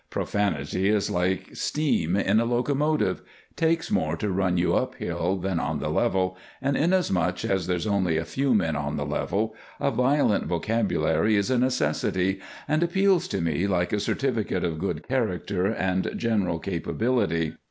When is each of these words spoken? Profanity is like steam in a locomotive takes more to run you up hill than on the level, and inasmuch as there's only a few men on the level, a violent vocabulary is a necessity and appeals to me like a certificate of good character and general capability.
Profanity 0.09 0.89
is 0.89 1.11
like 1.11 1.55
steam 1.55 2.15
in 2.15 2.39
a 2.39 2.45
locomotive 2.45 3.21
takes 3.55 3.91
more 3.91 4.17
to 4.17 4.31
run 4.31 4.57
you 4.57 4.73
up 4.73 4.95
hill 4.95 5.35
than 5.37 5.59
on 5.59 5.77
the 5.77 5.91
level, 5.91 6.35
and 6.59 6.75
inasmuch 6.75 7.45
as 7.45 7.67
there's 7.67 7.85
only 7.85 8.17
a 8.17 8.25
few 8.25 8.55
men 8.55 8.75
on 8.75 8.97
the 8.97 9.05
level, 9.05 9.53
a 9.79 9.91
violent 9.91 10.45
vocabulary 10.47 11.35
is 11.35 11.51
a 11.51 11.59
necessity 11.59 12.39
and 12.67 12.81
appeals 12.81 13.27
to 13.27 13.41
me 13.41 13.67
like 13.67 13.93
a 13.93 13.99
certificate 13.99 14.63
of 14.63 14.79
good 14.79 15.07
character 15.07 15.67
and 15.67 16.09
general 16.17 16.57
capability. 16.57 17.53